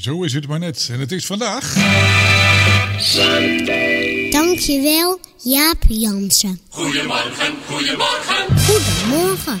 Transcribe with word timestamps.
Zo 0.00 0.22
is 0.22 0.32
het 0.32 0.48
maar 0.48 0.58
net. 0.58 0.88
En 0.92 1.00
het 1.00 1.12
is 1.12 1.26
vandaag... 1.26 1.74
Dankjewel, 4.30 5.20
Jaap 5.42 5.82
Jansen. 5.88 6.60
Goedemorgen, 6.68 7.54
goedemorgen. 7.66 8.58
Goedemorgen. 8.66 9.60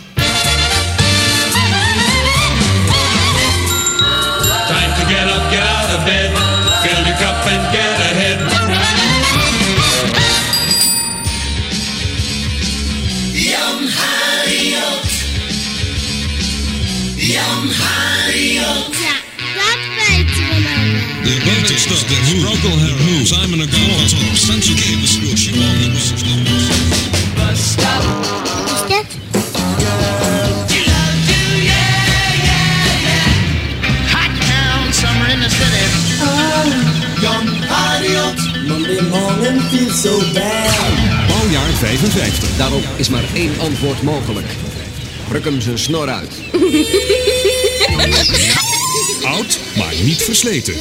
Time 4.66 4.94
to 4.94 5.06
get 5.06 5.26
up, 5.36 5.50
get 5.50 5.60
out 5.60 5.98
of 5.98 6.04
bed. 6.04 6.37
Davis, 24.74 25.18
She 25.36 25.52
Won, 25.52 25.92
Is 27.52 27.76
dat? 27.76 28.04
Hot 34.08 34.32
town, 34.48 34.88
summer 34.92 35.28
in 35.28 35.40
the 35.40 35.50
city. 35.50 35.84
Jan 37.20 37.46
Harriot. 37.68 38.38
Monday 38.68 39.00
morning 39.10 39.60
feels 39.68 40.00
so 40.02 40.18
bad. 40.32 40.72
Bouwjaar 41.28 41.72
55. 41.72 42.56
Daarop 42.56 42.84
is 42.96 43.08
maar 43.08 43.24
één 43.34 43.60
antwoord 43.60 44.02
mogelijk. 44.02 44.46
Ruk 45.30 45.44
hem 45.44 45.60
zijn 45.60 45.78
snor 45.78 46.08
uit. 46.08 46.32
Oud, 49.22 49.60
maar 49.76 49.94
niet 50.02 50.22
versleten. 50.22 50.74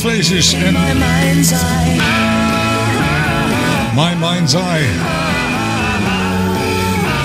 Faces 0.00 0.52
en 0.52 0.72
My 0.72 0.92
mind's 0.92 1.50
eye. 1.50 2.00
My 3.94 4.14
Mind's 4.14 4.54
Eye. 4.54 4.88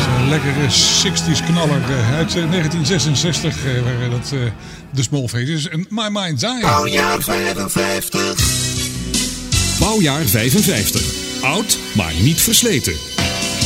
Zo'n 0.04 0.30
lekkere 0.30 0.68
60s 0.70 1.46
knaller 1.46 1.82
eh, 1.90 2.16
uit 2.16 2.36
eh, 2.36 2.50
1966 2.50 3.66
eh, 3.66 3.82
waren 3.84 4.12
dat 4.12 4.32
eh, 4.34 4.40
de 4.90 5.04
Small 5.04 5.28
Faces 5.28 5.70
en 5.70 5.86
My 5.90 6.08
Mind's 6.12 6.44
Eye. 6.44 6.62
Bouwjaar 6.62 7.22
55. 7.22 8.36
Bouwjaar 9.80 10.26
55. 10.26 11.02
Oud, 11.42 11.78
maar 11.94 12.14
niet 12.22 12.42
versleten. 12.42 12.94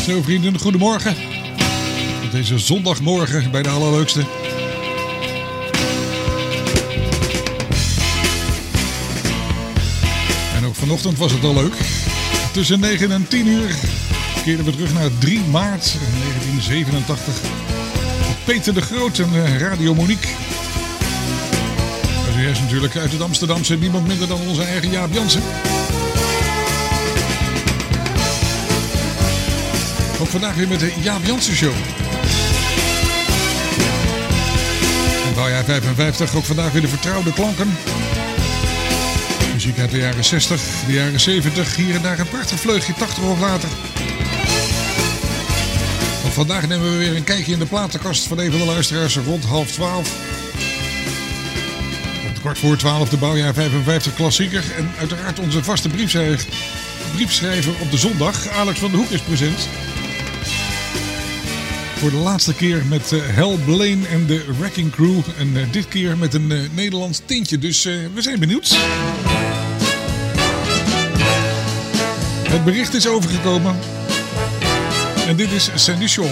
Zo 0.06 0.22
vrienden, 0.22 0.60
goedemorgen. 0.60 1.16
Op 2.26 2.32
deze 2.32 2.60
zondagmorgen 2.60 3.52
bij 3.52 3.62
de 3.62 3.70
allerleukste. 3.70 4.22
Vanochtend 10.90 11.18
was 11.18 11.32
het 11.32 11.44
al 11.44 11.54
leuk. 11.54 11.74
Tussen 12.52 12.80
9 12.80 13.12
en 13.12 13.28
10 13.28 13.48
uur 13.48 13.76
keerden 14.44 14.66
we 14.66 14.72
terug 14.72 14.94
naar 14.94 15.10
3 15.20 15.42
maart 15.52 15.96
1987. 16.20 17.34
Peter 18.46 18.74
de 18.74 18.82
Groot 18.82 19.20
en 19.20 19.30
eh, 19.34 19.58
Radio 19.58 19.96
Monique. 19.96 20.28
En 22.28 22.50
is 22.50 22.60
natuurlijk 22.60 22.98
uit 22.98 23.12
het 23.12 23.22
Amsterdamse 23.22 23.78
niemand 23.78 24.08
minder 24.08 24.28
dan 24.28 24.40
onze 24.48 24.64
eigen 24.64 24.90
Jaap 24.90 25.14
Jansen. 25.14 25.42
Ook 30.20 30.28
vandaag 30.28 30.56
weer 30.56 30.68
met 30.68 30.80
de 30.80 30.94
Jaap 31.02 31.26
Jansen 31.26 31.56
Show. 31.56 31.74
En 35.28 35.34
bouwjaar 35.36 35.64
55, 35.64 36.36
ook 36.36 36.46
vandaag 36.46 36.72
weer 36.72 36.82
de 36.82 36.88
vertrouwde 36.88 37.34
klanken. 37.34 37.78
Muziek 39.70 39.84
uit 39.84 39.94
de 39.94 40.06
jaren 40.06 40.26
60, 40.26 40.62
de 40.86 40.94
jaren 40.94 41.20
70, 41.20 41.76
hier 41.76 41.96
en 41.96 42.02
daar 42.02 42.20
een 42.20 42.30
prachtig 42.30 42.60
vleugje 42.60 42.94
80 42.94 43.24
of 43.24 43.40
later. 43.40 43.70
Vandaag 46.32 46.68
nemen 46.68 46.92
we 46.92 46.98
weer 46.98 47.16
een 47.16 47.24
kijkje 47.24 47.52
in 47.52 47.60
de 47.60 47.66
platenkast 47.66 48.28
van 48.28 48.40
een 48.40 48.52
van 48.52 48.60
de 48.60 48.66
luisteraars 48.66 49.18
rond 49.18 49.44
half 49.44 49.72
12. 49.72 50.16
Op 52.30 52.40
kwart 52.42 52.58
voor 52.58 52.78
12 52.78 53.10
de 53.10 53.18
bouwjaar 53.18 53.54
55 53.54 54.16
klassieker. 54.16 54.64
En 54.78 54.92
uiteraard 55.00 55.40
onze 55.40 55.64
vaste 55.64 55.90
briefschrijver, 55.90 56.48
briefschrijver 57.16 57.74
op 57.82 57.92
de 57.92 57.98
zondag, 57.98 58.48
Alex 58.48 58.80
van 58.80 58.92
de 58.92 58.98
Hoek, 58.98 59.10
is 59.10 59.22
present. 59.22 59.68
Voor 62.00 62.10
de 62.10 62.18
laatste 62.18 62.54
keer 62.54 62.86
met 62.86 63.12
eh, 63.12 63.36
Hal 63.36 63.58
Blaine 63.66 64.08
en 64.08 64.26
de 64.26 64.46
Wrecking 64.60 64.92
Crew. 64.92 65.20
En 65.38 65.58
eh, 65.58 65.72
dit 65.72 65.88
keer 65.88 66.18
met 66.18 66.34
een 66.34 66.52
eh, 66.52 66.60
Nederlands 66.72 67.22
tintje. 67.26 67.58
Dus 67.58 67.84
we 67.84 68.22
zijn 68.22 68.40
benieuwd. 68.40 68.78
Het 72.50 72.64
bericht 72.64 72.94
is 72.94 73.08
overgekomen. 73.08 73.76
En 75.28 75.36
dit 75.36 75.52
is 75.52 75.70
Sandy 75.76 76.08
Shaw. 76.08 76.28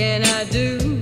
can 0.00 0.24
I 0.24 0.44
do? 0.44 0.99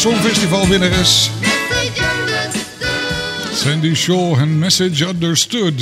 Songfestivalwinnares. 0.00 1.30
Sandy 3.54 3.94
show 3.94 4.38
en 4.38 4.58
Message 4.58 5.06
Understood. 5.06 5.78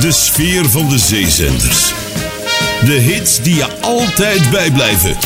De 0.00 0.12
sfeer 0.12 0.68
van 0.68 0.88
de 0.88 0.98
zeezenders. 0.98 1.92
De 2.84 2.92
hits 2.92 3.42
die 3.42 3.54
je 3.54 3.80
altijd 3.80 4.50
bijblijven. 4.50 5.16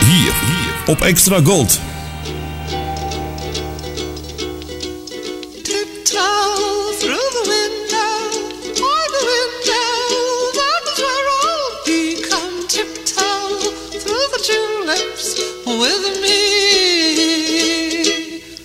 Hier, 0.00 0.32
hier 0.46 0.74
op 0.86 1.00
Extra 1.00 1.40
Gold. 1.44 1.80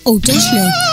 Oh, 0.09 0.21
dat 0.21 0.35
is 0.35 0.51
leuk. 0.51 0.88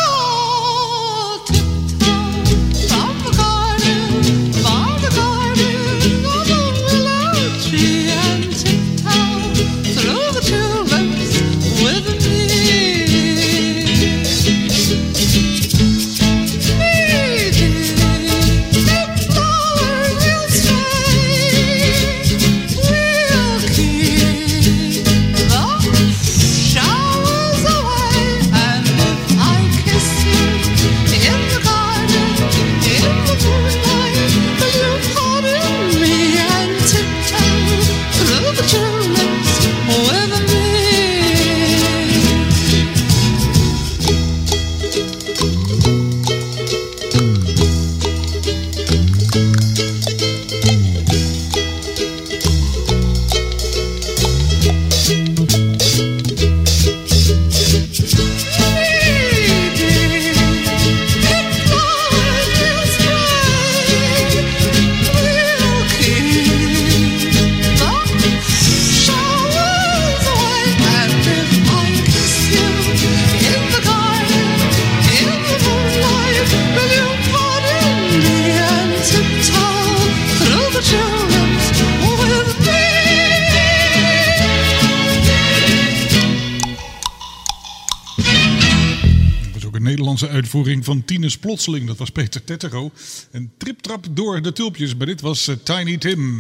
Uitvoering 90.29 90.85
van 90.85 91.05
Tines 91.05 91.39
Plotseling. 91.39 91.87
Dat 91.87 91.97
was 91.97 92.11
Peter 92.11 92.45
Tettero. 92.45 92.91
Een 93.33 93.51
triptrap 93.59 94.07
door 94.11 94.43
de 94.43 94.53
tulpjes, 94.53 94.97
maar 94.97 95.07
dit 95.07 95.21
was 95.21 95.49
eh, 95.49 95.55
Tiny 95.63 95.97
Tim. 95.97 96.39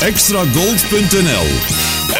Extragold.nl 0.00 1.46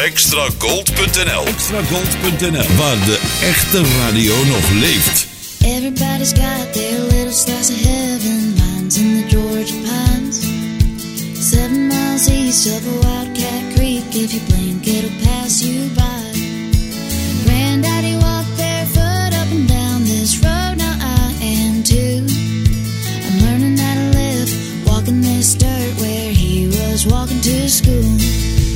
Extragold.nl 0.03 1.45
Extragold.nl 1.45 2.75
Waar 2.75 3.05
de 3.05 3.19
echte 3.41 3.83
radio 3.83 4.35
nog 4.45 4.69
leeft. 4.71 5.27
Everybody's 5.63 6.31
got 6.33 6.73
their 6.73 6.99
little 6.99 7.31
stars 7.31 7.69
of 7.69 7.81
heaven. 7.81 8.53
Mine's 8.53 8.97
in 8.97 9.21
the 9.21 9.35
George 9.35 9.73
pines. 9.83 10.39
Seven 11.49 11.87
miles 11.87 12.27
east 12.29 12.67
of 12.67 12.85
Wildcat 12.85 13.75
Creek. 13.75 14.15
If 14.15 14.33
you 14.33 14.41
blink, 14.47 14.85
it'll 14.85 15.09
pass 15.23 15.61
you 15.61 15.89
by. 15.95 16.31
Granddaddy 17.45 18.16
dirt 25.57 26.01
where 26.01 26.31
he 26.31 26.67
was 26.67 27.05
walking 27.07 27.41
to 27.41 27.69
school. 27.69 28.66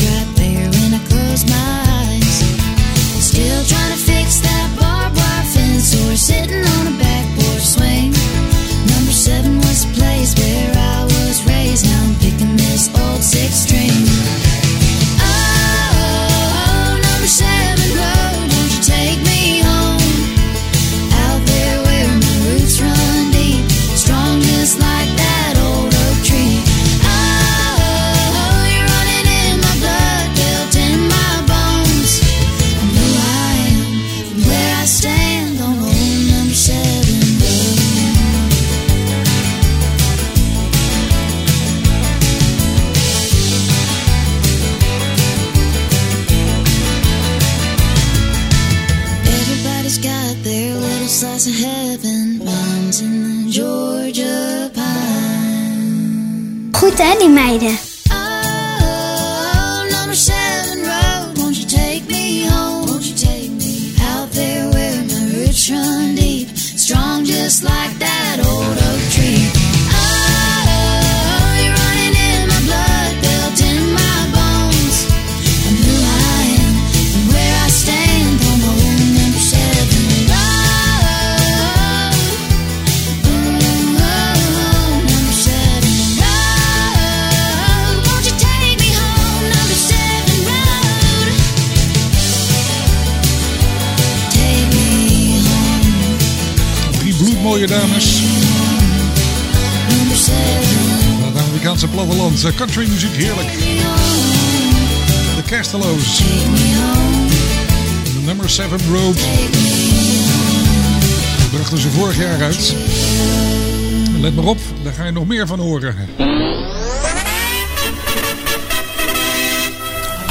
Right 0.00 0.37
De 105.48 105.54
Castello's. 105.54 106.16
De 108.04 108.20
Number 108.24 108.50
7 108.50 108.78
Road. 108.92 109.16
Die 111.36 111.48
brachten 111.50 111.78
ze 111.78 111.90
vorig 111.90 112.16
jaar 112.16 112.42
uit. 112.42 112.74
Let 114.20 114.34
maar 114.34 114.44
op, 114.44 114.58
daar 114.82 114.92
ga 114.92 115.04
je 115.04 115.12
nog 115.12 115.26
meer 115.26 115.46
van 115.46 115.58
horen. 115.58 115.96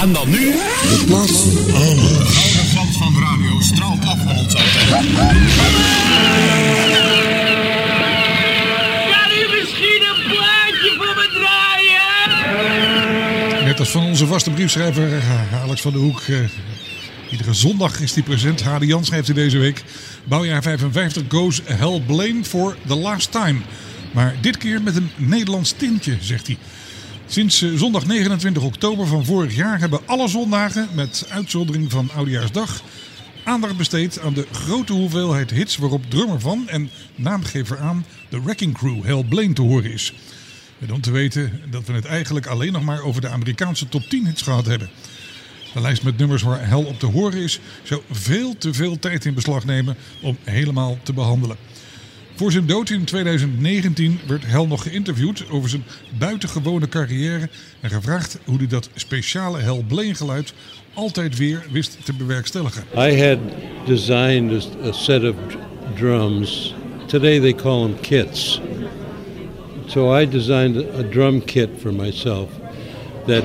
En 0.01 0.13
dan 0.13 0.29
nu... 0.29 0.51
De 0.51 1.03
plaats 1.05 1.31
van 1.31 1.75
Oude 1.75 2.25
glans 2.71 2.97
van 2.97 3.13
radio 3.19 3.61
straalt 3.61 4.05
af 4.05 4.17
van 4.17 4.37
ons 4.37 4.55
altijd. 4.55 5.07
Van 13.91 14.03
onze 14.03 14.27
vaste 14.27 14.51
briefschrijver 14.51 15.17
eh, 15.17 15.61
Alex 15.61 15.81
van 15.81 15.91
der 15.91 16.01
Hoek. 16.01 16.21
eh, 16.21 16.39
iedere 17.31 17.53
zondag 17.53 17.99
is 17.99 18.13
hij 18.13 18.23
present. 18.23 18.61
Hade 18.61 18.85
Jan 18.85 19.05
schrijft 19.05 19.27
hij 19.27 19.35
deze 19.35 19.57
week. 19.57 19.83
Bouwjaar 20.23 20.61
55 20.61 21.23
goes 21.27 21.61
Hell 21.63 22.01
Blame 22.05 22.43
for 22.43 22.77
the 22.87 22.95
last 22.95 23.31
time. 23.31 23.59
Maar 24.13 24.35
dit 24.41 24.57
keer 24.57 24.81
met 24.81 24.95
een 24.95 25.09
Nederlands 25.15 25.71
tintje, 25.71 26.17
zegt 26.21 26.47
hij. 26.47 26.57
Sinds 27.25 27.61
eh, 27.61 27.69
zondag 27.75 28.05
29 28.05 28.63
oktober 28.63 29.07
van 29.07 29.25
vorig 29.25 29.55
jaar 29.55 29.79
hebben 29.79 29.99
alle 30.05 30.27
zondagen, 30.27 30.87
met 30.93 31.25
uitzondering 31.29 31.91
van 31.91 32.09
Oudejaarsdag, 32.15 32.81
aandacht 33.43 33.77
besteed 33.77 34.19
aan 34.19 34.33
de 34.33 34.47
grote 34.51 34.93
hoeveelheid 34.93 35.51
hits 35.51 35.77
waarop 35.77 36.09
drummer 36.09 36.39
van 36.39 36.63
en 36.67 36.89
naamgever 37.15 37.79
aan 37.79 38.05
de 38.29 38.41
Wrecking 38.41 38.77
Crew 38.77 39.03
Hell 39.03 39.23
Blame 39.23 39.53
te 39.53 39.61
horen 39.61 39.91
is. 39.91 40.13
Met 40.77 40.91
om 40.91 41.01
te 41.01 41.11
weten 41.11 41.61
dat 41.69 41.85
we 41.85 41.93
het 41.93 42.05
eigenlijk 42.05 42.45
alleen 42.45 42.71
nog 42.71 42.83
maar 42.83 43.01
over 43.01 43.21
de 43.21 43.29
Amerikaanse 43.29 43.89
top 43.89 44.03
10 44.03 44.25
hits 44.25 44.41
gehad 44.41 44.65
hebben. 44.65 44.89
De 45.73 45.81
lijst 45.81 46.03
met 46.03 46.17
nummers 46.17 46.41
waar 46.41 46.67
Hell 46.67 46.83
op 46.83 46.99
te 46.99 47.05
horen 47.05 47.41
is, 47.41 47.59
zou 47.83 48.01
veel 48.11 48.57
te 48.57 48.73
veel 48.73 48.99
tijd 48.99 49.25
in 49.25 49.33
beslag 49.33 49.65
nemen 49.65 49.95
om 50.21 50.37
helemaal 50.43 50.97
te 51.03 51.13
behandelen. 51.13 51.57
Voor 52.35 52.51
zijn 52.51 52.65
dood 52.65 52.89
in 52.89 53.03
2019 53.03 54.19
werd 54.27 54.45
Hell 54.45 54.65
nog 54.65 54.83
geïnterviewd 54.83 55.49
over 55.49 55.69
zijn 55.69 55.83
buitengewone 56.17 56.89
carrière 56.89 57.49
en 57.79 57.89
gevraagd 57.89 58.39
hoe 58.45 58.57
hij 58.57 58.67
dat 58.67 58.89
speciale 58.95 59.59
Hell 59.59 59.83
Blaine 59.87 60.15
geluid 60.15 60.53
altijd 60.93 61.37
weer 61.37 61.65
wist 61.71 61.97
te 62.03 62.13
bewerkstelligen. 62.13 62.83
I 62.97 63.27
had 63.27 63.39
designed 63.85 64.69
a, 64.83 64.91
set 64.91 65.23
of 65.23 65.35
drums. 65.95 66.75
Today 67.05 67.39
they 67.39 67.53
call 67.53 67.81
them 67.81 67.99
kits. 67.99 68.61
So 69.87 70.11
I 70.11 70.25
designed 70.25 70.75
a, 70.77 71.03
drum 71.03 71.39
kit 71.39 71.77
for 71.77 71.93
myself 71.93 72.49
that 73.25 73.43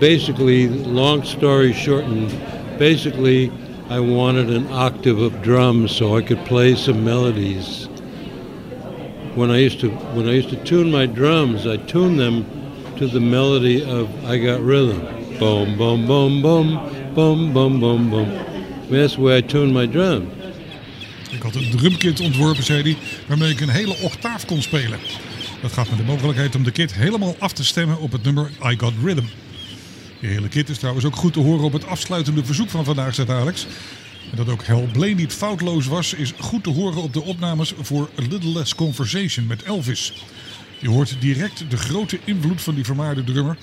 basically, 0.00 0.68
long 0.68 1.22
story 1.22 1.72
shortened, 1.72 2.30
basically 2.78 3.52
I 3.88 4.00
wanted 4.00 4.50
an 4.50 4.66
octave 4.72 5.18
of 5.20 5.40
drums 5.40 5.94
so 5.94 6.16
I 6.16 6.22
could 6.22 6.44
play 6.46 6.74
some 6.74 7.04
melodies. 7.04 7.86
When 9.36 9.52
I 9.52 9.58
used 9.58 9.78
to 9.80 9.90
when 10.16 10.28
I 10.28 10.32
used 10.32 10.50
to 10.50 10.56
tune 10.64 10.90
my 10.90 11.06
drums, 11.06 11.64
I 11.64 11.76
tuned 11.76 12.18
them 12.18 12.44
to 12.96 13.06
the 13.06 13.20
melody 13.20 13.84
of 13.84 14.08
I 14.24 14.38
Got 14.38 14.60
Rhythm. 14.60 15.00
Boom, 15.38 15.78
boom, 15.78 16.06
boom, 16.06 16.42
boom, 16.42 17.14
boom, 17.14 17.52
boom, 17.52 17.80
boom, 17.80 18.10
boom. 18.10 18.28
I 18.28 18.90
mean, 18.90 19.00
that's 19.00 19.14
the 19.14 19.20
way 19.20 19.38
I 19.38 19.42
tuned 19.42 19.72
my 19.72 19.86
drum. 19.86 20.30
Ik 21.30 21.42
had 21.42 21.54
een 21.54 21.70
drumkit 21.70 22.20
ontworpen, 22.20 22.64
zei 22.64 22.82
hij, 22.82 22.96
waarmee 23.26 23.50
ik 23.50 23.60
een 23.60 23.68
hele 23.68 23.96
octaaf 24.02 24.46
kon 24.46 24.62
spelen. 24.62 24.98
Dat 25.62 25.72
gaf 25.72 25.90
me 25.90 25.96
de 25.96 26.02
mogelijkheid 26.02 26.54
om 26.54 26.62
de 26.62 26.70
kit 26.70 26.94
helemaal 26.94 27.36
af 27.38 27.52
te 27.52 27.64
stemmen 27.64 27.98
op 27.98 28.12
het 28.12 28.22
nummer 28.22 28.50
I 28.64 28.78
Got 28.78 28.92
Rhythm. 29.02 29.24
De 30.20 30.26
hele 30.26 30.48
kit 30.48 30.68
is 30.68 30.78
trouwens 30.78 31.04
ook 31.06 31.16
goed 31.16 31.32
te 31.32 31.40
horen 31.40 31.64
op 31.64 31.72
het 31.72 31.86
afsluitende 31.86 32.44
verzoek 32.44 32.70
van 32.70 32.84
vandaag, 32.84 33.14
zegt 33.14 33.30
Alex. 33.30 33.66
En 34.30 34.36
dat 34.36 34.48
ook 34.48 34.64
Hal 34.64 34.88
Blaine 34.92 35.20
niet 35.20 35.32
foutloos 35.32 35.86
was, 35.86 36.14
is 36.14 36.32
goed 36.38 36.64
te 36.64 36.70
horen 36.70 37.02
op 37.02 37.12
de 37.12 37.22
opnames 37.22 37.74
voor 37.80 38.10
A 38.18 38.22
Little 38.28 38.52
Less 38.52 38.74
Conversation 38.74 39.46
met 39.46 39.62
Elvis. 39.62 40.12
Je 40.78 40.88
hoort 40.88 41.16
direct 41.20 41.64
de 41.68 41.76
grote 41.76 42.18
invloed 42.24 42.62
van 42.62 42.74
die 42.74 42.84
vermaarde 42.84 43.24
drummer. 43.24 43.58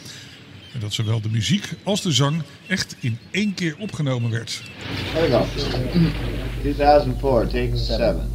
En 0.74 0.80
dat 0.80 0.94
zowel 0.94 1.22
de 1.22 1.30
muziek 1.30 1.70
als 1.84 2.02
de 2.02 2.12
zang 2.12 2.42
echt 2.68 2.96
in 3.00 3.18
één 3.32 3.54
keer 3.54 3.76
opgenomen 3.78 4.32
werd. 4.32 4.62
2004, 6.62 7.48
take 7.52 7.78
7. 7.78 8.35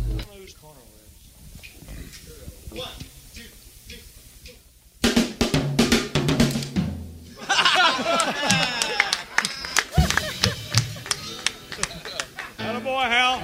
Hal. 13.09 13.43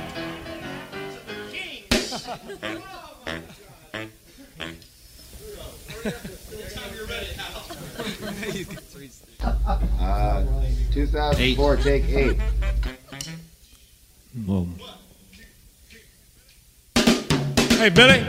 uh, 10.01 10.45
2004, 10.93 11.75
eight. 11.75 11.83
take 11.83 12.05
eight. 12.05 12.39
Hey, 17.79 17.89
Billy. 17.91 18.25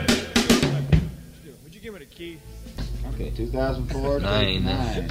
Would 1.64 1.74
you 1.74 1.80
give 1.80 1.94
it 1.94 2.02
a 2.02 2.06
key? 2.06 2.38
Okay, 3.14 3.30
2004, 3.30 4.20
nine. 4.20 4.64
nine. 4.64 5.08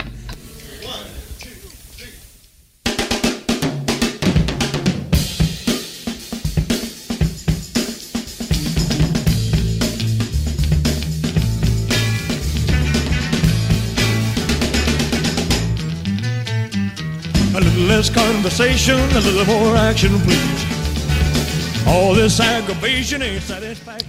Less 17.87 18.11
conversation, 18.11 18.99
a 19.15 19.19
little 19.19 19.45
more 19.45 19.77
action, 19.77 20.21
please. 20.21 20.65
All 21.85 22.13
this 22.13 22.39
aggravation 22.39 23.21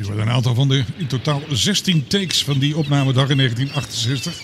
worden 0.06 0.26
een 0.26 0.32
aantal 0.32 0.54
van 0.54 0.68
de 0.68 0.84
in 0.96 1.06
totaal 1.06 1.42
16 1.50 2.06
takes 2.06 2.44
van 2.44 2.58
die 2.58 2.76
opnamedag 2.76 3.28
in 3.28 3.36
1968. 3.36 4.40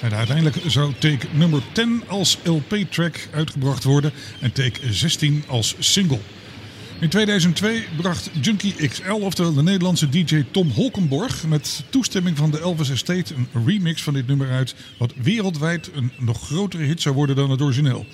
En 0.00 0.12
uiteindelijk 0.12 0.56
zou 0.66 0.92
take 0.98 1.26
nummer 1.32 1.62
10 1.72 2.02
als 2.06 2.38
LP-track 2.44 3.28
uitgebracht 3.34 3.84
worden 3.84 4.12
en 4.40 4.52
take 4.52 4.80
16 4.90 5.44
als 5.46 5.74
single. 5.78 6.20
In 7.00 7.08
2002 7.08 7.84
bracht 7.96 8.30
Junkie 8.40 8.88
XL, 8.88 9.12
oftewel 9.12 9.54
de 9.54 9.62
Nederlandse 9.62 10.08
DJ 10.08 10.44
Tom 10.50 10.70
Holkenborg, 10.70 11.46
met 11.46 11.84
toestemming 11.90 12.36
van 12.36 12.50
de 12.50 12.60
Elvis 12.60 12.90
Estate 12.90 13.34
een 13.34 13.66
remix 13.66 14.02
van 14.02 14.14
dit 14.14 14.26
nummer 14.26 14.50
uit, 14.50 14.74
wat 14.98 15.12
wereldwijd 15.22 15.90
een 15.94 16.12
nog 16.18 16.42
grotere 16.42 16.84
hit 16.84 17.02
zou 17.02 17.14
worden 17.14 17.36
dan 17.36 17.50
het 17.50 17.62
origineel. 17.62 18.06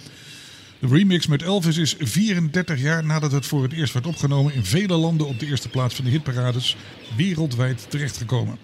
De 0.82 0.88
remix 0.88 1.26
met 1.26 1.42
Elvis 1.42 1.76
is 1.76 1.94
34 1.98 2.80
jaar 2.80 3.04
nadat 3.04 3.32
het 3.32 3.46
voor 3.46 3.62
het 3.62 3.72
eerst 3.72 3.92
werd 3.92 4.06
opgenomen 4.06 4.54
in 4.54 4.64
vele 4.64 4.94
landen 4.94 5.26
op 5.26 5.38
de 5.38 5.46
eerste 5.46 5.68
plaats 5.68 5.94
van 5.94 6.04
de 6.04 6.10
hitparades 6.10 6.76
wereldwijd 7.16 7.86
terechtgekomen. 7.88 8.58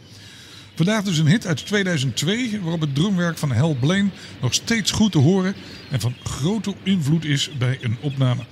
Vandaag 0.75 1.05
dus 1.05 1.19
een 1.19 1.27
hit 1.27 1.47
uit 1.47 1.67
2002 1.67 2.61
waarop 2.61 2.81
het 2.81 2.95
drumwerk 2.95 3.39
van 3.39 3.51
Hal 3.51 3.75
Blaine 3.75 4.09
nog 4.41 4.55
steeds 4.55 4.91
goed 4.91 5.13
te 5.13 5.19
horen 5.19 5.55
en 5.91 6.01
van 6.01 6.15
grote 6.25 6.75
invloed 6.83 7.25
is 7.25 7.51
bij 7.59 7.79
een 7.81 7.97
opname. 8.01 8.43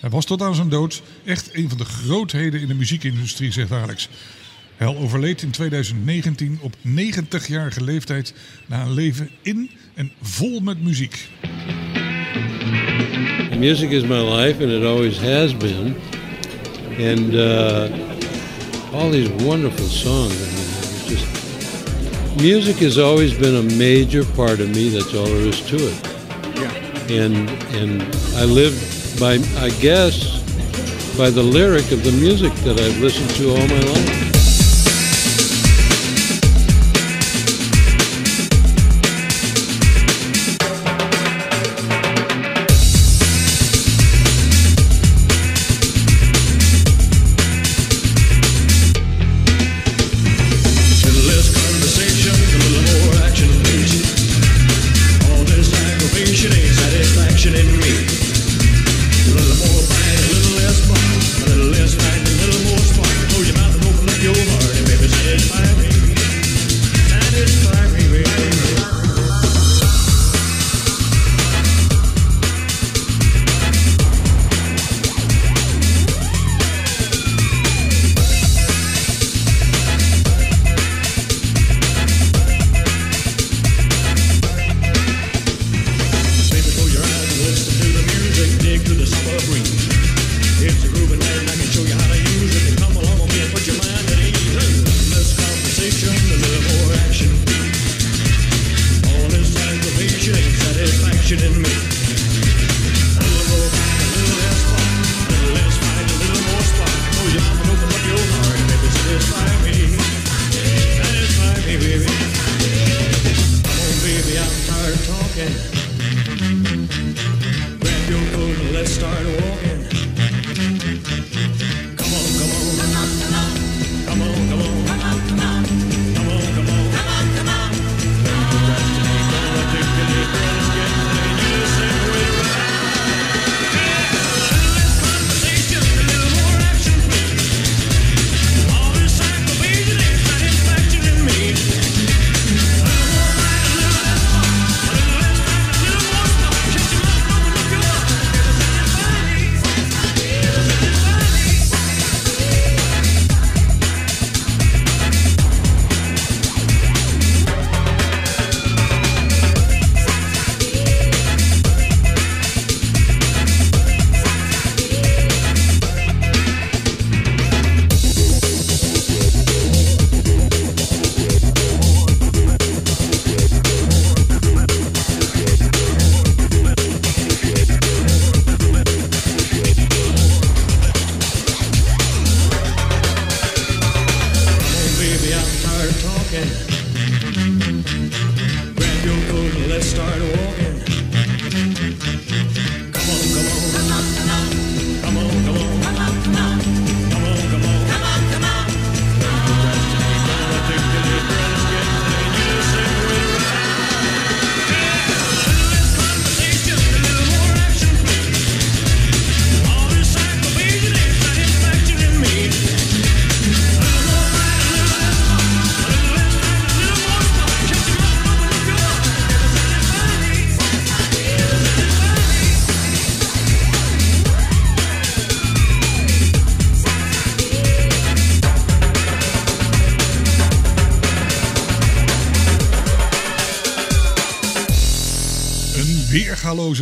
Hij 0.00 0.10
was 0.10 0.24
tot 0.24 0.42
aan 0.42 0.54
zijn 0.54 0.68
dood 0.68 1.02
echt 1.24 1.54
een 1.54 1.68
van 1.68 1.78
de 1.78 1.84
grootheden 1.84 2.60
in 2.60 2.68
de 2.68 2.74
muziekindustrie, 2.74 3.52
zegt 3.52 3.72
Alex. 3.72 4.08
Hal 4.76 4.96
overleed 4.96 5.42
in 5.42 5.50
2019 5.50 6.58
op 6.60 6.76
90-jarige 6.76 7.84
leeftijd 7.84 8.34
na 8.66 8.82
een 8.82 8.92
leven 8.92 9.30
in 9.42 9.70
en 9.94 10.12
vol 10.22 10.60
met 10.60 10.82
muziek. 10.82 11.28
Music 13.64 13.92
is 13.92 14.04
my 14.04 14.20
life, 14.20 14.60
and 14.60 14.70
it 14.70 14.84
always 14.84 15.16
has 15.16 15.54
been. 15.54 15.98
And 17.00 17.34
uh, 17.34 17.88
all 18.92 19.08
these 19.08 19.30
wonderful 19.42 19.86
songs. 19.86 20.34
I 20.36 20.46
mean, 20.52 20.68
it's 20.82 21.06
just 21.06 22.36
music 22.42 22.76
has 22.80 22.98
always 22.98 23.32
been 23.32 23.56
a 23.56 23.62
major 23.62 24.22
part 24.36 24.60
of 24.60 24.68
me. 24.68 24.90
That's 24.90 25.14
all 25.14 25.24
there 25.24 25.46
is 25.48 25.66
to 25.68 25.76
it. 25.76 25.98
Yeah. 26.56 26.72
And 27.08 27.48
and 27.74 28.02
I 28.36 28.44
live 28.44 28.74
by, 29.18 29.38
I 29.58 29.70
guess, 29.80 30.42
by 31.16 31.30
the 31.30 31.42
lyric 31.42 31.90
of 31.90 32.04
the 32.04 32.12
music 32.12 32.52
that 32.66 32.78
I've 32.78 32.98
listened 33.00 33.30
to 33.30 33.48
all 33.48 33.66
my 33.66 33.80
life. 33.80 34.23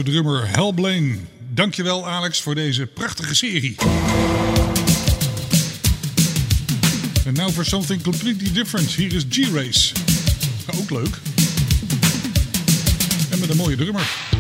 Drummer, 0.01 0.49
Hal 0.57 0.73
Blaine. 0.73 1.17
Dankjewel 1.55 2.09
Alex 2.09 2.41
voor 2.41 2.55
deze 2.55 2.87
prachtige 2.87 3.35
serie. 3.35 3.75
En 7.25 7.35
now 7.35 7.51
for 7.51 7.65
something 7.65 8.03
completely 8.03 8.53
different. 8.53 8.89
Hier 8.89 9.13
is 9.13 9.25
G-Race. 9.29 9.95
Ook 10.81 10.91
leuk. 10.91 11.19
En 13.31 13.39
met 13.39 13.51
een 13.51 13.57
mooie 13.57 13.77
drummer. 13.77 14.32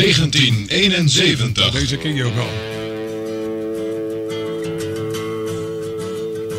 1971. 0.00 1.70
Deze 1.70 1.96
ken 1.96 2.14
je 2.14 2.24
ook 2.24 2.36
al. 2.36 2.48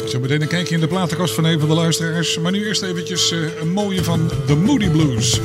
Zo 0.09 0.19
meteen 0.19 0.41
een 0.41 0.47
kijkje 0.47 0.73
in 0.75 0.81
de 0.81 0.87
platenkast 0.87 1.33
van 1.33 1.43
een 1.43 1.59
van 1.59 1.69
de 1.69 1.75
luisteraars. 1.75 2.39
Maar 2.39 2.51
nu 2.51 2.65
eerst 2.65 2.81
eventjes 2.81 3.31
eh, 3.31 3.39
een 3.61 3.71
mooie 3.71 4.03
van 4.03 4.31
The 4.45 4.55
Moody 4.55 4.89
Blues. 4.89 5.39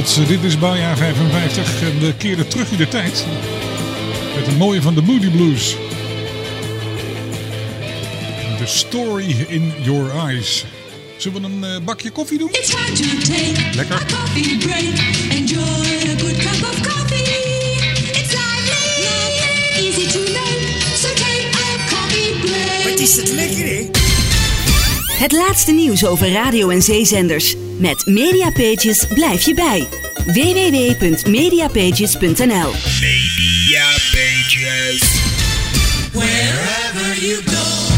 Ben 0.00 0.08
ingeschakeld. 0.08 0.28
Dit 0.28 0.42
is 0.44 0.58
bouwjaar 0.58 0.96
55 0.96 1.82
en 1.82 1.98
we 2.00 2.14
keren 2.14 2.48
terug 2.48 2.70
in 2.70 2.76
de 2.76 2.88
tijd. 2.88 3.24
Met 4.36 4.46
een 4.46 4.56
mooie 4.56 4.82
van 4.82 4.94
de 4.94 5.02
Moody 5.02 5.30
Blues. 5.30 5.76
The 8.58 8.66
Story 8.66 9.46
in 9.48 9.72
Your 9.82 10.10
Eyes. 10.26 10.64
Zullen 11.16 11.40
we 11.40 11.46
een 11.46 11.64
eh, 11.74 11.84
bakje 11.84 12.10
koffie 12.10 12.38
doen? 12.38 12.48
It's 12.52 12.72
hard 12.72 12.96
to 12.96 13.32
take 13.32 13.76
Lekker. 13.76 13.96
a 13.96 14.04
coffee 14.04 14.58
break. 14.58 14.98
Enjoy 15.30 15.60
a 15.60 16.18
good 16.18 16.36
cup 16.36 16.68
of 16.70 16.80
coffee. 16.80 17.22
It's 18.20 18.32
lively, 18.32 19.04
not 19.04 19.78
easy 19.78 20.06
to 20.12 20.18
make. 20.18 20.60
So 20.94 21.08
take 21.08 21.48
a 21.52 21.88
coffee 21.88 22.34
break. 22.40 22.90
Wat 22.90 22.98
is 22.98 23.16
het 23.16 23.32
lekker, 23.32 23.64
hè? 23.66 23.88
Het 25.18 25.32
laatste 25.32 25.72
nieuws 25.72 26.06
over 26.06 26.32
radio- 26.32 26.68
en 26.68 26.82
zeezenders. 26.82 27.54
Met 27.80 28.06
Mediapages 28.06 29.06
blijf 29.14 29.42
je 29.42 29.54
bij. 29.54 29.88
www.mediapages.nl 30.26 32.70
Media 33.00 33.86
Pages. 34.12 35.00
Wherever 36.12 37.16
you 37.20 37.42
go. 37.44 37.88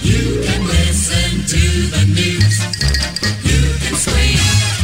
You 0.00 0.40
can 0.44 0.66
listen 0.66 1.44
to 1.46 1.88
the 1.90 2.04
news. 2.06 2.58
You 3.42 3.60
can 3.84 3.96
swing 3.96 4.38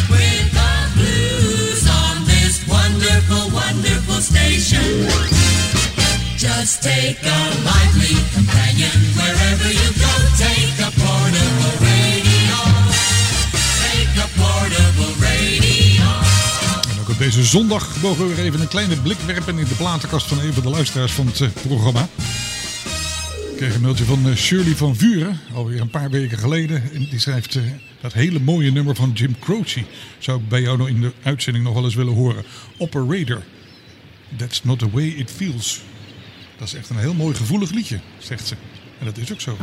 with 0.09 0.51
the 0.53 0.89
blues 0.95 1.87
on 1.89 2.25
this 2.25 2.65
wonderful, 2.67 3.51
wonderful 3.51 4.21
station. 4.23 5.09
Just 6.37 6.83
take 6.83 7.19
a 7.23 7.51
lively 7.65 8.17
companion 8.33 9.10
deze 17.21 17.45
zondag 17.45 18.03
mogen 18.03 18.29
we 18.29 18.35
weer 18.35 18.45
even 18.45 18.61
een 18.61 18.69
kleine 18.69 18.97
blik 18.97 19.19
werpen 19.19 19.59
in 19.59 19.65
de 19.65 19.75
platenkast 19.75 20.27
van 20.27 20.39
een 20.39 20.53
van 20.53 20.63
de 20.63 20.69
luisteraars 20.69 21.13
van 21.13 21.27
het 21.27 21.41
eh, 21.41 21.49
programma. 21.63 22.09
Ik 23.51 23.57
kreeg 23.57 23.75
een 23.75 23.81
mailtje 23.81 24.05
van 24.05 24.29
eh, 24.29 24.35
Shirley 24.35 24.77
van 24.77 24.97
Vuren, 24.97 25.41
alweer 25.55 25.81
een 25.81 25.91
paar 25.91 26.11
weken 26.11 26.39
geleden. 26.39 26.83
En 26.93 27.07
die 27.11 27.19
schrijft 27.19 27.57
eh, 27.57 27.63
dat 28.01 28.13
hele 28.13 28.41
mooie 28.41 28.73
nummer 28.73 28.95
van 28.95 29.11
Jim 29.15 29.39
Croce. 29.39 29.85
Zou 30.19 30.41
ik 30.41 30.49
bij 30.49 30.61
jou 30.61 30.79
nog 30.79 30.89
in 30.89 31.01
de 31.01 31.13
uitzending 31.23 31.65
nog 31.65 31.75
wel 31.75 31.85
eens 31.85 31.95
willen 31.95 32.15
horen. 32.15 32.45
Operator. 32.79 33.43
That's 34.37 34.65
not 34.65 34.79
the 34.79 34.91
way 34.91 35.07
it 35.07 35.31
feels. 35.31 35.81
Dat 36.59 36.69
is 36.69 36.75
echt 36.75 36.91
een 36.91 36.99
heel 36.99 37.15
mooi 37.15 37.35
gevoelig 37.35 37.71
liedje, 37.71 38.01
zegt 38.19 38.47
ze. 38.47 38.55
En 38.99 39.05
dat 39.05 39.17
is 39.17 39.33
ook 39.33 39.41
zo. 39.41 39.57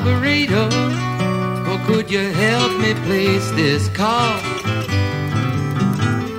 operator, 0.00 0.68
or 1.68 1.76
oh, 1.76 1.84
could 1.86 2.10
you 2.10 2.30
help 2.30 2.72
me 2.80 2.94
place 3.06 3.50
this 3.52 3.88
call? 3.88 4.38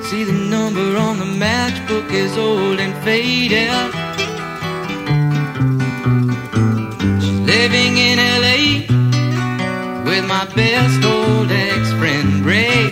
See 0.07 0.23
the 0.23 0.37
number 0.49 0.97
on 0.97 1.19
the 1.19 1.29
matchbook 1.45 2.09
is 2.11 2.37
old 2.37 2.79
and 2.79 2.93
faded. 3.03 3.69
She's 7.21 7.39
living 7.53 7.97
in 8.09 8.17
LA 8.41 8.61
with 10.09 10.25
my 10.27 10.45
best 10.55 11.05
old 11.05 11.51
ex-friend 11.51 12.43
Ray. 12.43 12.89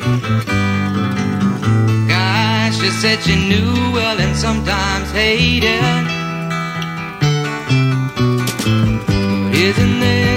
Gosh, 2.07 2.75
she 2.79 2.89
said 3.01 3.17
she 3.23 3.35
knew 3.49 3.73
well 3.91 4.19
and 4.19 4.35
sometimes 4.35 5.09
hated. 5.11 6.19
Isn't 9.51 9.99
there? 9.99 10.28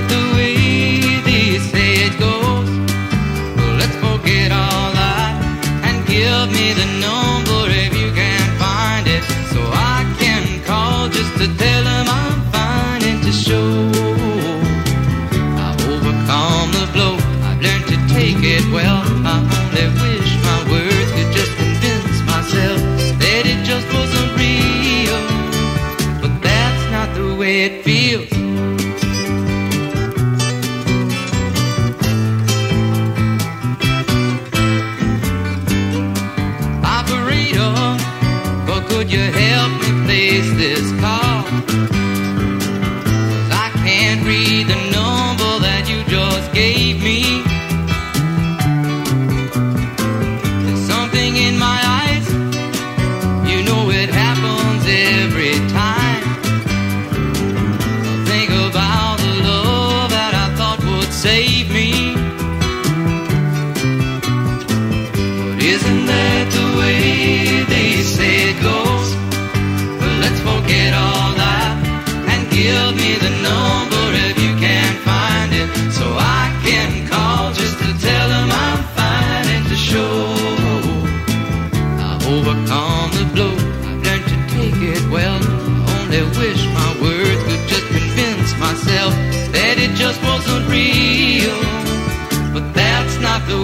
get 18.43 18.65
well. 18.73 19.22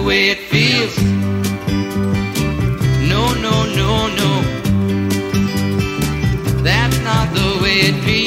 way 0.09 0.29
it 0.31 0.39
feels. 0.39 0.97
No, 3.13 3.23
no, 3.45 3.55
no, 3.79 3.91
no. 4.21 4.31
That's 6.63 6.99
not 7.09 7.27
the 7.35 7.59
way 7.61 7.77
it 7.89 7.97
feels. 8.03 8.18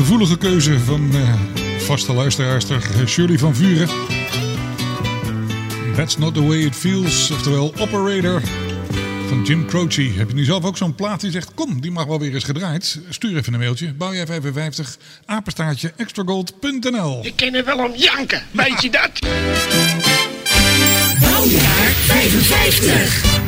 gevoelige 0.00 0.38
keuze 0.38 0.78
van 0.78 1.10
eh, 1.14 1.34
vaste 1.78 2.12
luisteraarster 2.12 2.82
eh, 3.00 3.06
Shirley 3.06 3.38
van 3.38 3.54
Vuren. 3.54 3.88
That's 5.96 6.18
Not 6.18 6.34
The 6.34 6.46
Way 6.46 6.58
It 6.58 6.76
Feels, 6.76 7.30
oftewel 7.30 7.74
Operator 7.78 8.42
van 9.28 9.44
Jim 9.44 9.66
Croce. 9.66 10.02
Heb 10.02 10.28
je 10.28 10.34
nu 10.34 10.44
zelf 10.44 10.64
ook 10.64 10.76
zo'n 10.76 10.94
plaat 10.94 11.20
die 11.20 11.30
zegt, 11.30 11.54
kom, 11.54 11.80
die 11.80 11.90
mag 11.90 12.04
wel 12.04 12.18
weer 12.18 12.34
eens 12.34 12.44
gedraaid? 12.44 13.00
Stuur 13.08 13.36
even 13.36 13.52
een 13.52 13.58
mailtje, 13.58 13.94
bouwjij55, 13.94 14.86
apenstaartje, 15.24 15.92
extragold.nl 15.96 17.22
Je 17.22 17.34
ken 17.34 17.54
er 17.54 17.64
wel 17.64 17.78
om 17.78 17.92
janken, 17.94 18.42
weet 18.50 18.82
je 18.82 18.90
dat? 18.90 19.18
Bouwjaar 21.20 21.90
55 21.90 23.38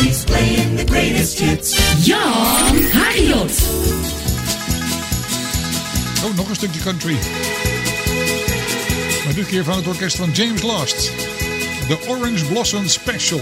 He's 0.00 0.24
playing 0.24 0.78
the 0.78 0.86
greatest 0.86 1.38
hits 1.38 1.78
Jan 2.06 2.82
Harriot 2.92 3.92
Oh, 6.24 6.36
nog 6.36 6.48
een 6.48 6.54
stukje 6.54 6.80
country. 6.80 7.16
Maar 9.24 9.34
dit 9.34 9.46
keer 9.46 9.64
van 9.64 9.76
het 9.76 9.86
orkest 9.86 10.16
van 10.16 10.30
James 10.30 10.62
Last. 10.62 11.12
The 11.88 11.98
Orange 12.06 12.44
Blossom 12.44 12.88
Special. 12.88 13.40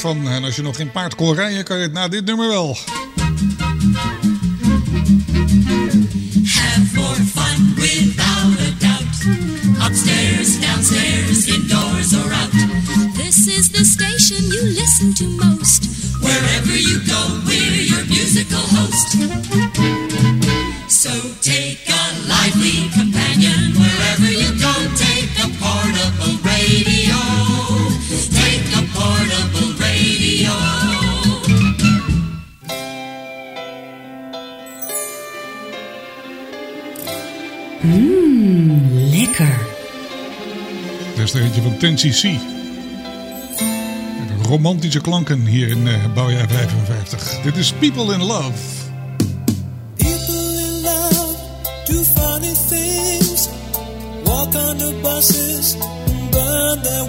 Van. 0.00 0.28
En 0.28 0.44
als 0.44 0.56
je 0.56 0.62
nog 0.62 0.76
geen 0.76 0.90
paard 0.90 1.14
kon 1.14 1.34
rijden, 1.34 1.64
kan 1.64 1.76
je 1.76 1.82
het 1.82 1.92
na 1.92 2.08
dit 2.08 2.24
nummer 2.24 2.48
wel. 2.48 2.76
10cc. 41.80 42.38
Romantische 44.48 45.00
klanken 45.00 45.46
hier 45.46 45.68
in 45.68 45.86
eh, 45.86 45.94
bouwjaar 46.14 46.48
55. 46.48 47.42
Dit 47.42 47.56
is 47.56 47.72
People 47.72 48.14
in 48.14 48.22
Love. 48.22 48.52
People 49.96 50.58
in 50.58 50.82
love 50.82 51.36
do 51.86 52.04
funny 52.04 52.54
things. 52.68 53.48
Walk 54.24 54.54
under 54.54 54.92
buses 55.02 55.76
and 56.06 56.30
burn 56.30 56.82
their. 56.82 57.00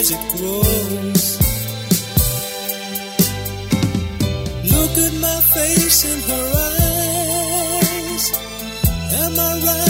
As 0.00 0.10
it 0.12 0.24
grows. 0.34 1.24
Look 4.72 4.94
at 5.06 5.14
my 5.26 5.40
face 5.54 6.00
in 6.10 6.18
her 6.30 6.46
eyes. 6.72 8.24
Am 9.24 9.38
I 9.38 9.52
right? 9.66 9.89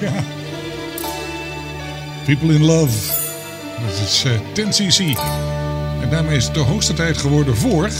Ja. 0.00 0.24
People 2.24 2.54
in 2.54 2.64
Love. 2.64 2.96
Dat 3.86 4.08
is 4.08 4.24
eh 4.24 4.32
10cc. 4.32 5.18
En 6.02 6.10
daarmee 6.10 6.36
is 6.36 6.44
het 6.44 6.54
de 6.54 6.60
hoogste 6.60 6.92
tijd 6.92 7.16
geworden 7.16 7.56
voor... 7.56 7.90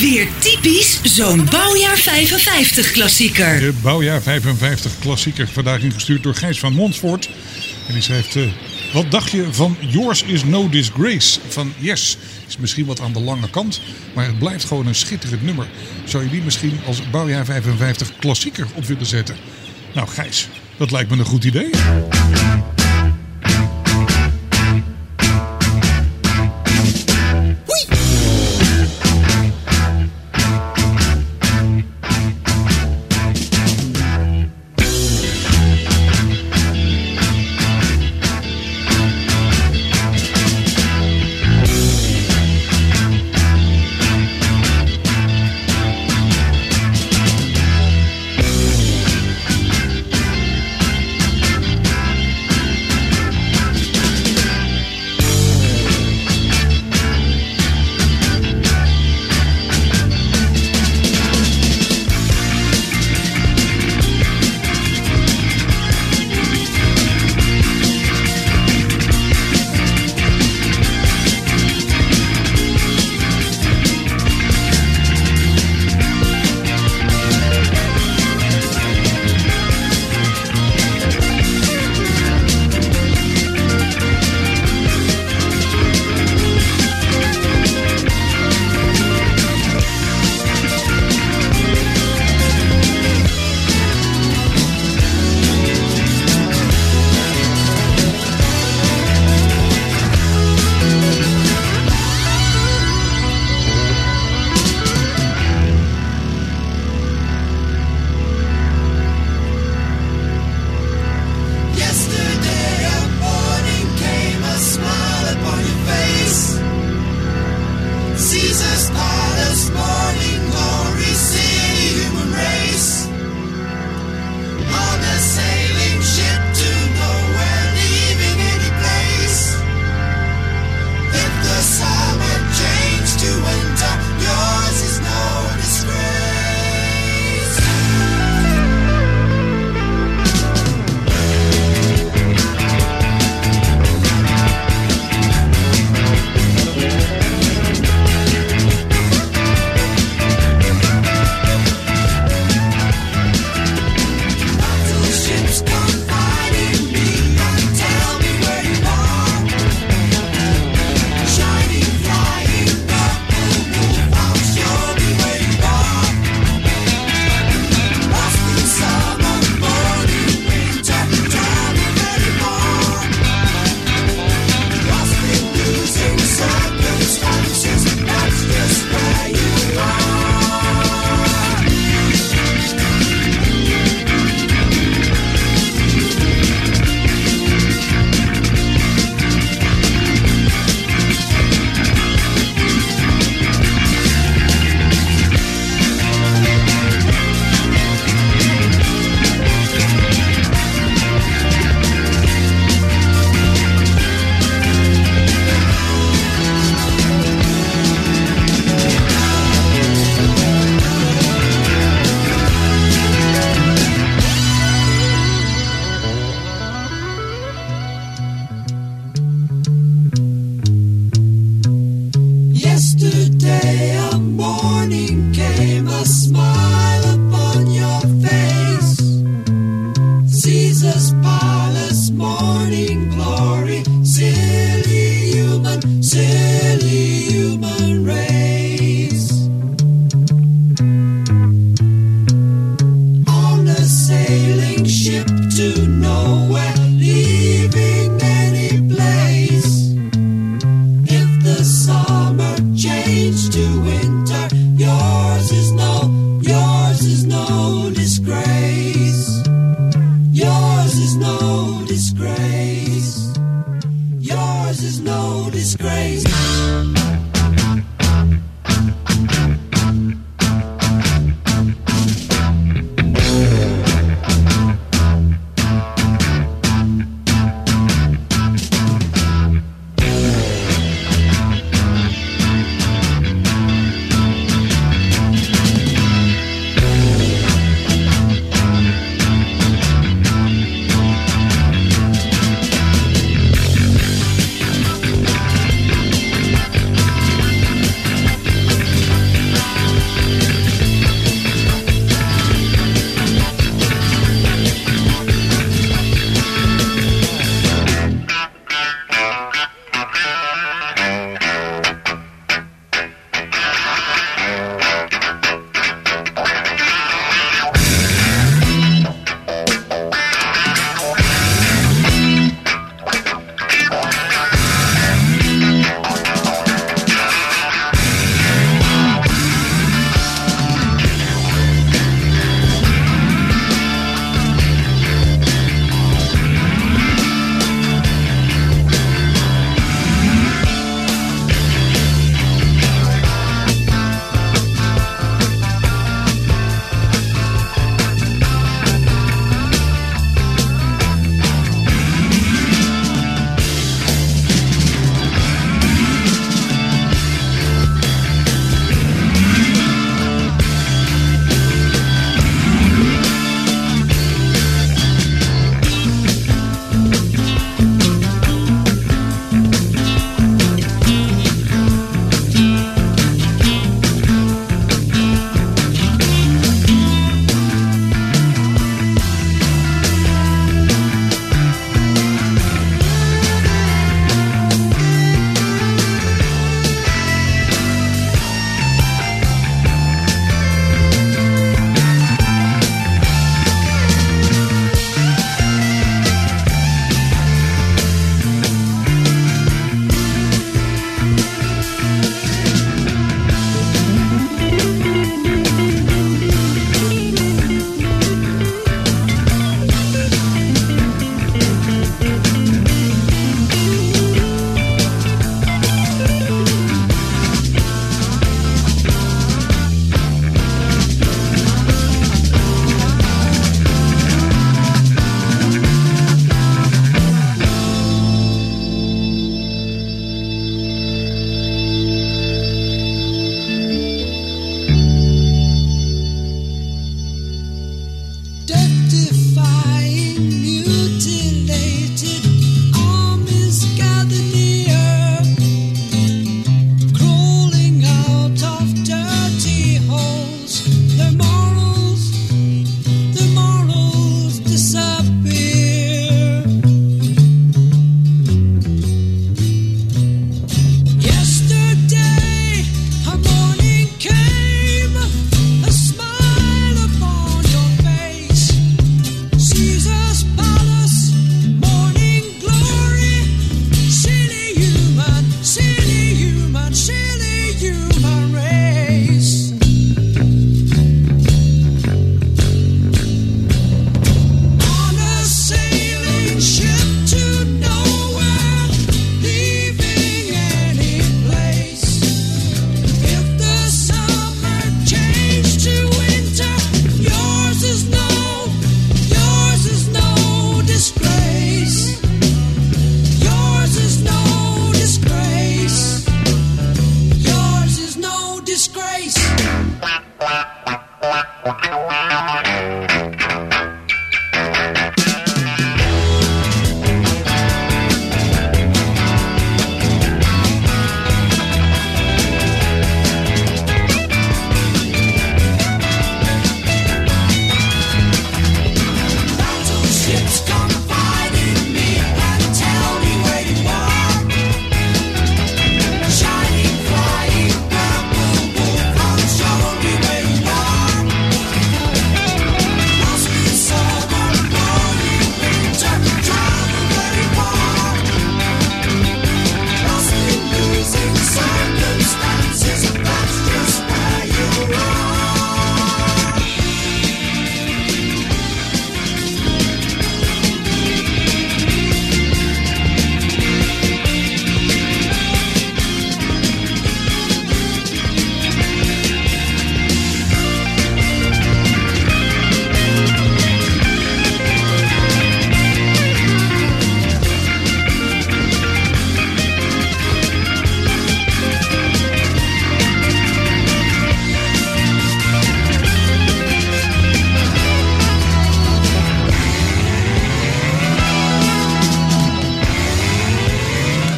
Weer 0.00 0.28
typisch 0.38 1.00
zo'n 1.02 1.48
bouwjaar 1.50 1.96
55 1.98 2.90
klassieker. 2.90 3.60
De 3.60 3.72
bouwjaar 3.82 4.22
55 4.22 4.92
klassieker. 4.98 5.48
Vandaag 5.48 5.80
ingestuurd 5.80 6.22
door 6.22 6.34
Gijs 6.34 6.58
van 6.58 6.72
Montfort. 6.72 7.28
En 7.86 7.92
die 7.92 8.02
schrijft... 8.02 8.36
eh, 8.36 8.42
wat 8.92 9.10
dacht 9.10 9.30
je 9.30 9.52
van 9.52 9.76
Yours 9.80 10.22
is 10.22 10.44
no 10.44 10.68
disgrace 10.68 11.40
van 11.48 11.72
Yes? 11.78 12.18
Is 12.46 12.56
misschien 12.56 12.86
wat 12.86 13.00
aan 13.00 13.12
de 13.12 13.20
lange 13.20 13.50
kant, 13.50 13.80
maar 14.14 14.26
het 14.26 14.38
blijft 14.38 14.64
gewoon 14.64 14.86
een 14.86 14.94
schitterend 14.94 15.42
nummer. 15.42 15.66
Zou 16.04 16.24
je 16.24 16.30
die 16.30 16.42
misschien 16.42 16.78
als 16.86 17.10
bouwjaar 17.10 17.44
55 17.44 18.16
klassieker 18.18 18.66
op 18.74 18.84
willen 18.84 19.06
zetten? 19.06 19.36
Nou 19.94 20.08
Gijs, 20.08 20.48
dat 20.76 20.90
lijkt 20.90 21.10
me 21.10 21.16
een 21.16 21.24
goed 21.24 21.44
idee. 21.44 21.70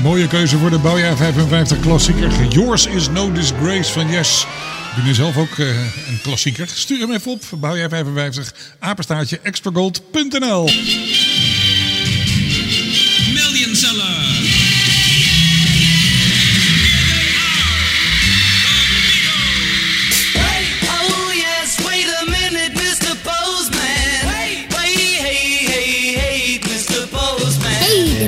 Mooie 0.09 0.27
keuze 0.27 0.59
voor 0.59 0.71
de 0.71 0.79
bouwjaar 0.79 1.17
55 1.17 1.81
klassieker. 1.81 2.31
Yours 2.49 2.87
is 2.87 3.09
no 3.09 3.33
disgrace 3.33 3.93
van 3.93 4.11
Yes. 4.11 4.47
Ik 4.97 5.05
ben 5.05 5.15
zelf 5.15 5.37
ook 5.37 5.59
eh, 5.59 5.69
een 6.09 6.21
klassieker. 6.23 6.69
Stuur 6.75 6.99
hem 6.99 7.13
even 7.13 7.31
op. 7.31 7.43
Bouwjaar 7.57 7.89
55 7.89 8.55
apenstaartje 8.79 9.41
Expertgold.nl. 9.43 10.65
Million 13.35 13.77
seller. 13.77 14.17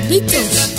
Beatles. 0.09 0.70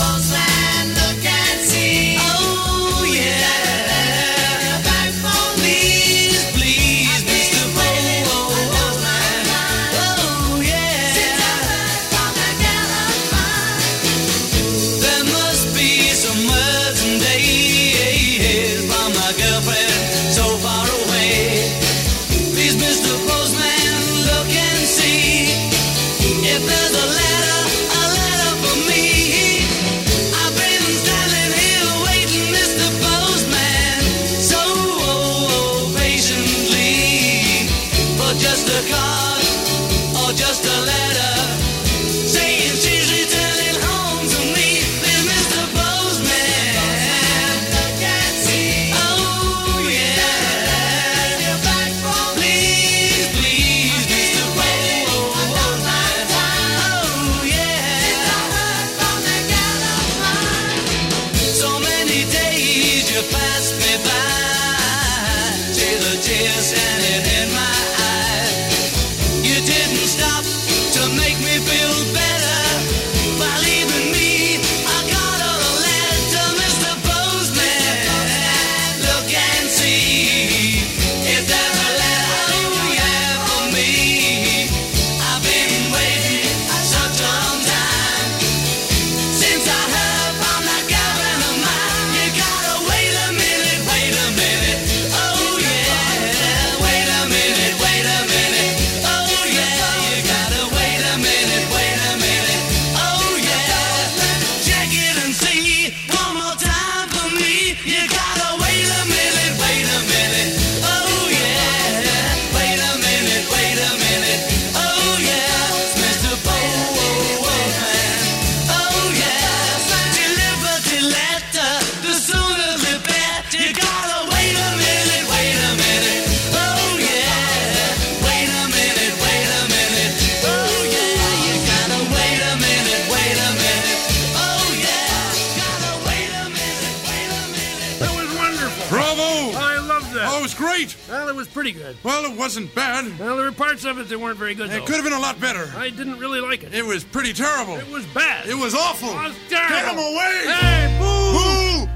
pretty 141.63 141.79
good. 141.79 141.97
Well, 142.03 142.25
it 142.25 142.37
wasn't 142.37 142.75
bad. 142.75 143.05
Well, 143.21 143.37
there 143.37 143.45
were 143.45 143.53
parts 143.53 143.85
of 143.85 143.97
it 144.01 144.09
that 144.09 144.19
weren't 144.19 144.37
very 144.37 144.55
good. 144.55 144.67
It 144.67 144.73
though. 144.73 144.85
could 144.85 144.97
have 144.97 145.05
been 145.05 145.13
a 145.13 145.21
lot 145.21 145.39
better. 145.39 145.71
I 145.77 145.91
didn't 145.91 146.19
really 146.19 146.41
like 146.41 146.65
it. 146.65 146.75
It 146.75 146.85
was 146.85 147.05
pretty 147.05 147.33
terrible. 147.33 147.77
It 147.77 147.93
was 147.93 148.05
bad. 148.07 148.49
It 148.49 148.59
was 148.59 148.75
awful. 148.75 149.11
It 149.11 149.15
was. 149.15 149.35
Get 149.49 149.85
him 149.91 149.99
away! 149.99 150.35
Hey, 150.47 150.99
boe! 150.99 151.89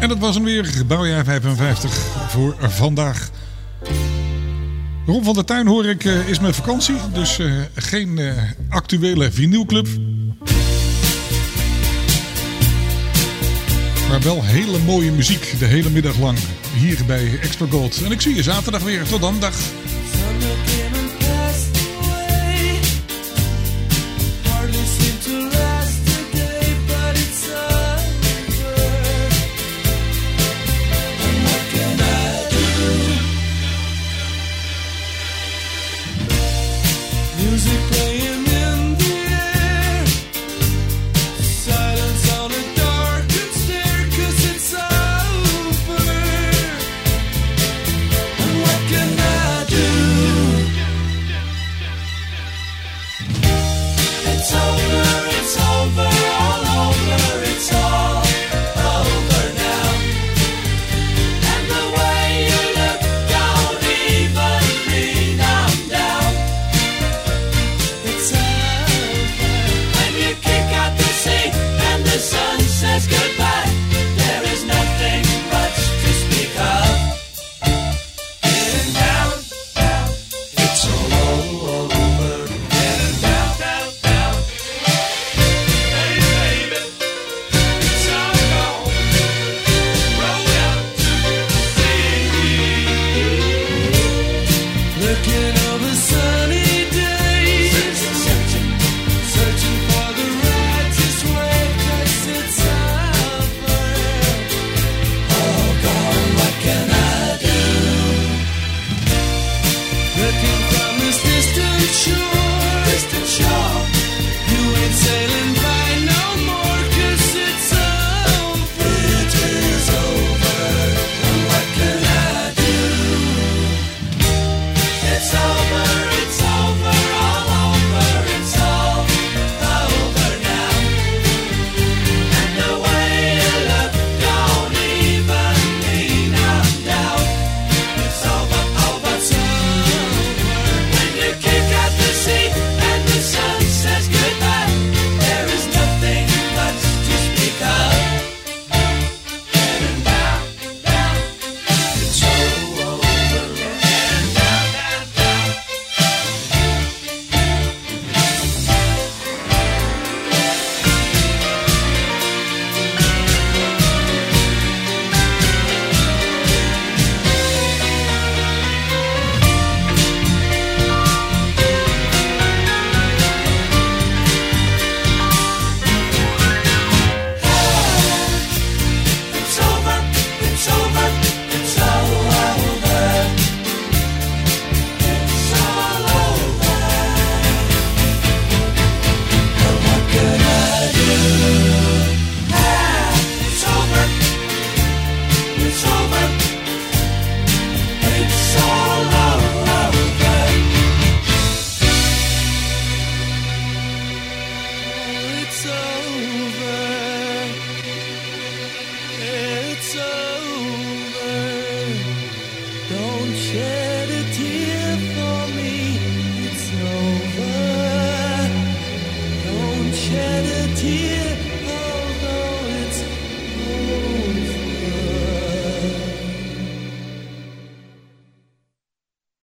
En 0.00 0.08
dat 0.08 0.18
was 0.18 0.34
hem 0.34 0.44
weer, 0.44 0.82
bouwjaar 0.86 1.24
55 1.24 1.92
voor 2.28 2.56
vandaag. 2.60 3.30
Rob 5.06 5.24
van 5.24 5.34
der 5.34 5.44
Tuin, 5.44 5.66
hoor 5.66 5.86
ik, 5.86 6.04
eh, 6.04 6.28
is 6.28 6.38
met 6.38 6.56
vakantie. 6.56 6.96
Dus 7.12 7.38
uh, 7.38 7.62
geen 7.74 8.18
uh, 8.18 8.42
actuele 8.68 9.32
vinylclub. 9.32 9.86
Maar 14.08 14.20
wel 14.20 14.44
hele 14.44 14.78
mooie 14.78 15.12
muziek 15.12 15.58
de 15.58 15.64
hele 15.64 15.90
middag 15.90 16.18
lang 16.18 16.38
hier 16.78 17.04
bij 17.06 17.38
Extra 17.40 17.66
Gold. 17.70 18.02
En 18.04 18.12
ik 18.12 18.20
zie 18.20 18.34
je 18.34 18.42
zaterdag 18.42 18.82
weer. 18.82 19.02
Tot 19.04 19.20
dan, 19.20 19.40
dag. 19.40 19.54